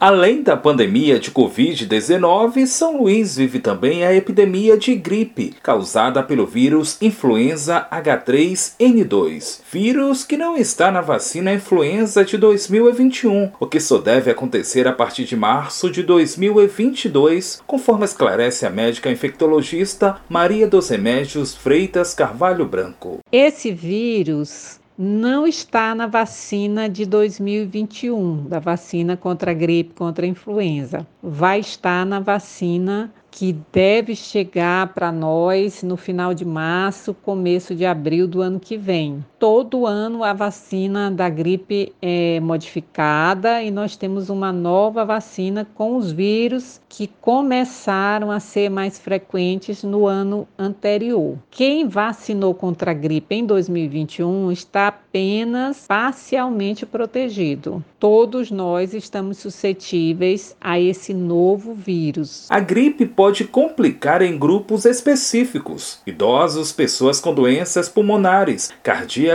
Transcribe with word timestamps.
Além 0.00 0.44
da 0.44 0.56
pandemia 0.56 1.18
de 1.18 1.32
Covid-19, 1.32 2.66
São 2.66 3.02
Luís 3.02 3.34
vive 3.34 3.58
também 3.58 4.04
a 4.04 4.14
epidemia 4.14 4.78
de 4.78 4.94
gripe, 4.94 5.56
causada 5.60 6.22
pelo 6.22 6.46
vírus 6.46 6.96
influenza 7.02 7.84
H3N2, 7.90 9.60
vírus 9.68 10.22
que 10.22 10.36
não 10.36 10.56
está 10.56 10.92
na 10.92 11.00
vacina 11.00 11.52
influenza 11.52 12.24
de 12.24 12.38
2021, 12.38 13.50
o 13.58 13.66
que 13.66 13.80
só 13.80 13.98
deve 13.98 14.30
acontecer 14.30 14.86
a 14.86 14.92
partir 14.92 15.24
de 15.24 15.34
março 15.34 15.90
de 15.90 16.04
2022, 16.04 17.60
conforme 17.66 18.04
esclarece 18.04 18.64
a 18.64 18.70
médica 18.70 19.10
infectologista 19.10 20.20
Maria 20.28 20.68
dos 20.68 20.90
Remédios 20.90 21.56
Freitas 21.56 22.14
Carvalho 22.14 22.64
Branco. 22.66 23.18
Esse 23.32 23.72
vírus 23.72 24.78
não 24.98 25.46
está 25.46 25.94
na 25.94 26.08
vacina 26.08 26.88
de 26.88 27.06
2021, 27.06 28.48
da 28.48 28.58
vacina 28.58 29.16
contra 29.16 29.52
a 29.52 29.54
gripe, 29.54 29.94
contra 29.94 30.26
a 30.26 30.28
influenza. 30.28 31.06
Vai 31.22 31.60
estar 31.60 32.04
na 32.04 32.18
vacina 32.18 33.12
que 33.30 33.56
deve 33.72 34.16
chegar 34.16 34.92
para 34.92 35.12
nós 35.12 35.84
no 35.84 35.96
final 35.96 36.34
de 36.34 36.44
março, 36.44 37.14
começo 37.14 37.76
de 37.76 37.86
abril 37.86 38.26
do 38.26 38.42
ano 38.42 38.58
que 38.58 38.76
vem. 38.76 39.24
Todo 39.38 39.86
ano 39.86 40.24
a 40.24 40.32
vacina 40.32 41.12
da 41.12 41.28
gripe 41.28 41.92
é 42.02 42.40
modificada 42.40 43.62
e 43.62 43.70
nós 43.70 43.94
temos 43.94 44.28
uma 44.30 44.52
nova 44.52 45.04
vacina 45.04 45.64
com 45.76 45.96
os 45.96 46.10
vírus 46.10 46.80
que 46.88 47.08
começaram 47.20 48.32
a 48.32 48.40
ser 48.40 48.68
mais 48.68 48.98
frequentes 48.98 49.84
no 49.84 50.08
ano 50.08 50.48
anterior. 50.58 51.38
Quem 51.52 51.86
vacinou 51.86 52.52
contra 52.52 52.90
a 52.90 52.94
gripe 52.94 53.36
em 53.36 53.46
2021 53.46 54.50
está 54.50 54.88
apenas 54.88 55.86
parcialmente 55.86 56.84
protegido. 56.84 57.84
Todos 58.00 58.50
nós 58.50 58.92
estamos 58.92 59.38
suscetíveis 59.38 60.56
a 60.60 60.80
esse 60.80 61.14
novo 61.14 61.74
vírus. 61.74 62.46
A 62.50 62.58
gripe 62.58 63.06
pode 63.06 63.44
complicar 63.44 64.20
em 64.20 64.36
grupos 64.36 64.84
específicos: 64.84 66.00
idosos, 66.04 66.72
pessoas 66.72 67.20
com 67.20 67.32
doenças 67.32 67.88
pulmonares, 67.88 68.72
cardíacas, 68.82 69.27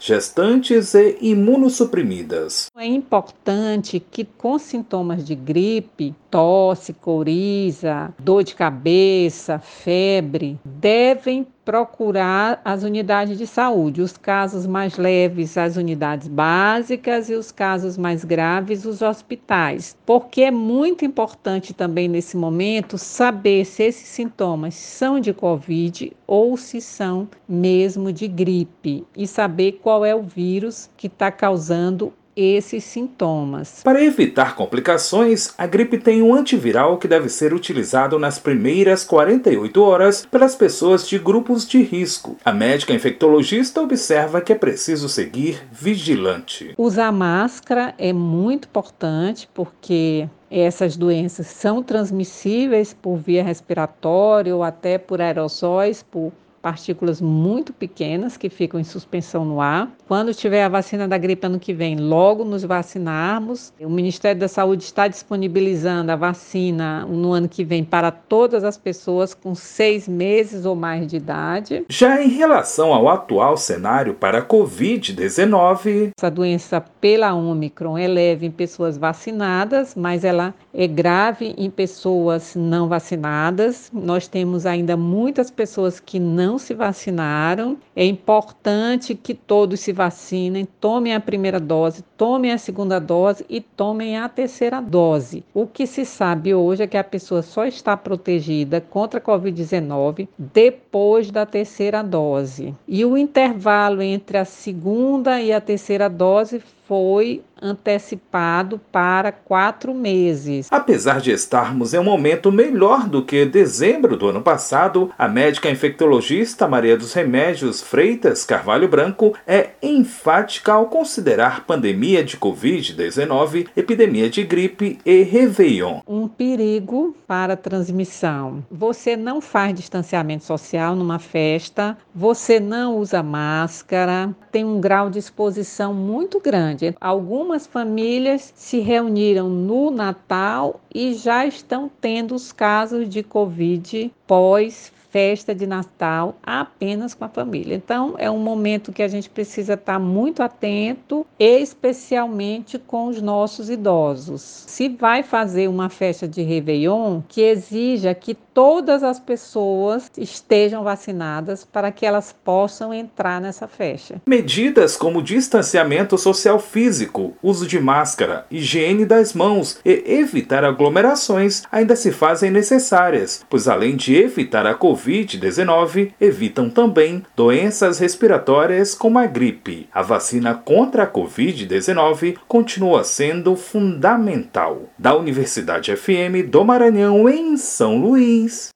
gestantes 0.00 0.94
e 0.94 1.18
imunossuprimidas. 1.20 2.67
É 2.80 2.86
importante 2.86 3.98
que 3.98 4.24
com 4.24 4.56
sintomas 4.56 5.24
de 5.24 5.34
gripe, 5.34 6.14
tosse, 6.30 6.92
coriza, 6.92 8.14
dor 8.20 8.44
de 8.44 8.54
cabeça, 8.54 9.58
febre, 9.58 10.56
devem 10.64 11.44
procurar 11.64 12.62
as 12.64 12.84
unidades 12.84 13.36
de 13.36 13.48
saúde, 13.48 14.00
os 14.00 14.16
casos 14.16 14.64
mais 14.64 14.96
leves, 14.96 15.58
as 15.58 15.76
unidades 15.76 16.28
básicas 16.28 17.28
e 17.28 17.34
os 17.34 17.50
casos 17.50 17.98
mais 17.98 18.24
graves, 18.24 18.84
os 18.84 19.02
hospitais. 19.02 19.96
Porque 20.06 20.42
é 20.42 20.50
muito 20.52 21.04
importante 21.04 21.74
também 21.74 22.06
nesse 22.06 22.36
momento 22.36 22.96
saber 22.96 23.64
se 23.64 23.82
esses 23.82 24.06
sintomas 24.06 24.76
são 24.76 25.18
de 25.18 25.34
Covid 25.34 26.12
ou 26.28 26.56
se 26.56 26.80
são 26.80 27.28
mesmo 27.48 28.12
de 28.12 28.28
gripe 28.28 29.04
e 29.16 29.26
saber 29.26 29.80
qual 29.82 30.04
é 30.04 30.14
o 30.14 30.22
vírus 30.22 30.88
que 30.96 31.08
está 31.08 31.32
causando 31.32 32.12
esses 32.38 32.84
sintomas. 32.84 33.80
Para 33.82 34.02
evitar 34.02 34.54
complicações, 34.54 35.52
a 35.58 35.66
gripe 35.66 35.98
tem 35.98 36.22
um 36.22 36.32
antiviral 36.32 36.96
que 36.98 37.08
deve 37.08 37.28
ser 37.28 37.52
utilizado 37.52 38.18
nas 38.18 38.38
primeiras 38.38 39.02
48 39.02 39.82
horas 39.82 40.24
pelas 40.30 40.54
pessoas 40.54 41.08
de 41.08 41.18
grupos 41.18 41.66
de 41.66 41.82
risco. 41.82 42.36
A 42.44 42.52
médica 42.52 42.94
infectologista 42.94 43.82
observa 43.82 44.40
que 44.40 44.52
é 44.52 44.56
preciso 44.56 45.08
seguir 45.08 45.60
vigilante. 45.72 46.74
Usar 46.78 47.10
máscara 47.10 47.94
é 47.98 48.12
muito 48.12 48.68
importante 48.68 49.48
porque 49.52 50.28
essas 50.50 50.96
doenças 50.96 51.48
são 51.48 51.82
transmissíveis 51.82 52.94
por 52.94 53.16
via 53.16 53.42
respiratória 53.42 54.54
ou 54.54 54.62
até 54.62 54.96
por 54.96 55.20
aerossóis, 55.20 56.02
por 56.02 56.32
partículas 56.60 57.20
muito 57.20 57.72
pequenas 57.72 58.36
que 58.36 58.48
ficam 58.48 58.78
em 58.78 58.84
suspensão 58.84 59.44
no 59.44 59.60
ar. 59.60 59.90
Quando 60.06 60.34
tiver 60.34 60.64
a 60.64 60.68
vacina 60.68 61.06
da 61.06 61.18
gripe 61.18 61.46
ano 61.46 61.58
que 61.58 61.72
vem, 61.72 61.96
logo 61.96 62.44
nos 62.44 62.64
vacinarmos. 62.64 63.72
O 63.80 63.90
Ministério 63.90 64.40
da 64.40 64.48
Saúde 64.48 64.84
está 64.84 65.08
disponibilizando 65.08 66.12
a 66.12 66.16
vacina 66.16 67.04
no 67.06 67.32
ano 67.32 67.48
que 67.48 67.64
vem 67.64 67.84
para 67.84 68.10
todas 68.10 68.64
as 68.64 68.76
pessoas 68.76 69.34
com 69.34 69.54
seis 69.54 70.08
meses 70.08 70.64
ou 70.64 70.74
mais 70.74 71.06
de 71.06 71.16
idade. 71.16 71.84
Já 71.88 72.22
em 72.22 72.28
relação 72.28 72.92
ao 72.92 73.08
atual 73.08 73.56
cenário 73.56 74.14
para 74.14 74.38
a 74.38 74.46
Covid-19, 74.46 76.12
essa 76.18 76.30
doença 76.30 76.80
pela 76.80 77.34
Omicron 77.34 77.98
é 77.98 78.08
leve 78.08 78.46
em 78.46 78.50
pessoas 78.50 78.96
vacinadas, 78.96 79.94
mas 79.94 80.24
ela 80.24 80.54
é 80.72 80.86
grave 80.86 81.54
em 81.56 81.70
pessoas 81.70 82.54
não 82.54 82.88
vacinadas. 82.88 83.90
Nós 83.92 84.26
temos 84.26 84.66
ainda 84.66 84.96
muitas 84.96 85.50
pessoas 85.50 86.00
que 86.00 86.18
não 86.18 86.47
não 86.48 86.56
se 86.56 86.72
vacinaram. 86.72 87.76
É 87.94 88.06
importante 88.06 89.14
que 89.14 89.34
todos 89.34 89.80
se 89.80 89.92
vacinem, 89.92 90.66
tomem 90.80 91.14
a 91.14 91.20
primeira 91.20 91.60
dose, 91.60 92.02
tomem 92.16 92.52
a 92.52 92.56
segunda 92.56 92.98
dose 92.98 93.44
e 93.50 93.60
tomem 93.60 94.16
a 94.16 94.26
terceira 94.30 94.80
dose. 94.80 95.44
O 95.52 95.66
que 95.66 95.86
se 95.86 96.06
sabe 96.06 96.54
hoje 96.54 96.82
é 96.82 96.86
que 96.86 96.96
a 96.96 97.04
pessoa 97.04 97.42
só 97.42 97.66
está 97.66 97.94
protegida 97.98 98.80
contra 98.80 99.20
a 99.20 99.22
Covid-19 99.22 100.26
depois 100.38 101.30
da 101.30 101.44
terceira 101.44 102.02
dose. 102.02 102.74
E 102.86 103.04
o 103.04 103.18
intervalo 103.18 104.00
entre 104.00 104.38
a 104.38 104.46
segunda 104.46 105.42
e 105.42 105.52
a 105.52 105.60
terceira 105.60 106.08
dose 106.08 106.62
foi 106.88 107.42
antecipado 107.60 108.80
para 108.90 109.30
quatro 109.30 109.92
meses. 109.92 110.68
Apesar 110.70 111.20
de 111.20 111.30
estarmos 111.30 111.92
em 111.92 111.98
um 111.98 112.04
momento 112.04 112.50
melhor 112.50 113.08
do 113.08 113.24
que 113.24 113.44
dezembro 113.44 114.16
do 114.16 114.28
ano 114.28 114.40
passado, 114.40 115.10
a 115.18 115.28
médica 115.28 115.68
infectologista 115.68 116.66
Maria 116.68 116.96
dos 116.96 117.12
Remédios 117.12 117.82
Freitas 117.82 118.44
Carvalho 118.44 118.88
Branco 118.88 119.34
é 119.46 119.70
enfática 119.82 120.72
ao 120.72 120.86
considerar 120.86 121.66
pandemia 121.66 122.24
de 122.24 122.36
Covid-19, 122.36 123.68
epidemia 123.76 124.30
de 124.30 124.44
gripe 124.44 124.98
e 125.04 125.22
Réveillon 125.22 126.00
um 126.06 126.26
perigo 126.26 127.14
para 127.26 127.52
a 127.52 127.56
transmissão. 127.56 128.64
Você 128.70 129.16
não 129.16 129.40
faz 129.40 129.74
distanciamento 129.74 130.44
social 130.44 130.96
numa 130.96 131.18
festa, 131.18 131.98
você 132.14 132.58
não 132.58 132.96
usa 132.96 133.22
máscara, 133.22 134.34
tem 134.50 134.64
um 134.64 134.80
grau 134.80 135.10
de 135.10 135.18
exposição 135.18 135.92
muito 135.92 136.40
grande 136.40 136.77
Algumas 137.00 137.66
famílias 137.66 138.52
se 138.54 138.80
reuniram 138.80 139.48
no 139.48 139.90
Natal 139.90 140.80
e 140.94 141.14
já 141.14 141.46
estão 141.46 141.90
tendo 142.00 142.34
os 142.34 142.52
casos 142.52 143.08
de 143.08 143.22
Covid 143.22 144.12
pós 144.26 144.92
festa 145.18 145.52
de 145.52 145.66
Natal 145.66 146.38
apenas 146.44 147.12
com 147.12 147.24
a 147.24 147.28
família. 147.28 147.74
Então, 147.74 148.14
é 148.18 148.30
um 148.30 148.38
momento 148.38 148.92
que 148.92 149.02
a 149.02 149.08
gente 149.08 149.28
precisa 149.28 149.74
estar 149.74 149.98
muito 149.98 150.44
atento, 150.44 151.26
especialmente 151.40 152.78
com 152.78 153.08
os 153.08 153.20
nossos 153.20 153.68
idosos. 153.68 154.40
Se 154.68 154.88
vai 154.88 155.24
fazer 155.24 155.66
uma 155.66 155.88
festa 155.88 156.28
de 156.28 156.40
Réveillon, 156.42 157.20
que 157.28 157.40
exija 157.40 158.14
que 158.14 158.32
todas 158.32 159.02
as 159.02 159.18
pessoas 159.18 160.10
estejam 160.16 160.84
vacinadas 160.84 161.64
para 161.64 161.90
que 161.90 162.04
elas 162.06 162.34
possam 162.44 162.94
entrar 162.94 163.40
nessa 163.40 163.66
festa. 163.66 164.20
Medidas 164.26 164.96
como 164.96 165.22
distanciamento 165.22 166.16
social 166.16 166.60
físico, 166.60 167.34
uso 167.42 167.66
de 167.66 167.80
máscara, 167.80 168.46
higiene 168.50 169.04
das 169.04 169.32
mãos 169.32 169.80
e 169.84 170.02
evitar 170.06 170.64
aglomerações 170.64 171.62
ainda 171.72 171.96
se 171.96 172.12
fazem 172.12 172.50
necessárias, 172.50 173.44
pois 173.48 173.66
além 173.66 173.96
de 173.96 174.16
evitar 174.16 174.66
a 174.66 174.74
Covid, 174.74 175.07
Covid-19 175.08 176.12
evitam 176.20 176.68
também 176.68 177.24
doenças 177.34 177.98
respiratórias 177.98 178.94
como 178.94 179.18
a 179.18 179.26
gripe. 179.26 179.88
A 179.92 180.02
vacina 180.02 180.54
contra 180.54 181.04
a 181.04 181.10
Covid-19 181.10 182.36
continua 182.46 183.02
sendo 183.04 183.56
fundamental. 183.56 184.82
Da 184.98 185.16
Universidade 185.16 185.96
FM 185.96 186.46
do 186.50 186.62
Maranhão, 186.62 187.26
em 187.28 187.56
São 187.56 187.98
Luís, 187.98 188.68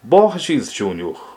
Borges 0.00 0.72
Júnior. 0.72 1.32